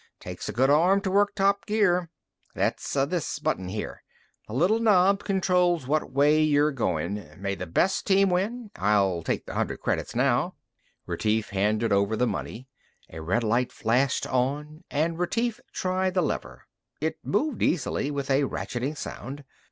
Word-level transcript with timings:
Takes 0.19 0.49
a 0.49 0.51
good 0.51 0.71
arm 0.71 0.99
to 1.01 1.11
work 1.11 1.35
top 1.35 1.67
gear. 1.67 2.09
That's 2.55 2.91
this 2.91 3.37
button 3.37 3.69
here. 3.69 4.01
The 4.47 4.53
little 4.55 4.79
knob 4.79 5.23
controls 5.23 5.85
what 5.85 6.11
way 6.11 6.41
you're 6.41 6.71
goin'. 6.71 7.35
May 7.39 7.53
the 7.53 7.67
best 7.67 8.07
team 8.07 8.31
win. 8.31 8.71
I'll 8.77 9.21
take 9.21 9.45
the 9.45 9.53
hundred 9.53 9.79
credits 9.81 10.15
now." 10.15 10.55
Retief 11.05 11.49
handed 11.49 11.93
over 11.93 12.15
the 12.15 12.25
money. 12.25 12.67
A 13.11 13.21
red 13.21 13.43
light 13.43 13.71
flashed 13.71 14.25
on, 14.25 14.83
and 14.89 15.19
Retief 15.19 15.59
tried 15.71 16.15
the 16.15 16.23
lever. 16.23 16.63
It 16.99 17.19
moved 17.23 17.61
easily, 17.61 18.09
with 18.09 18.31
a 18.31 18.45
ratcheting 18.45 18.95
sound. 18.97 19.43